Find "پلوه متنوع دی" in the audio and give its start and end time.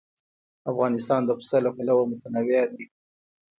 1.75-2.85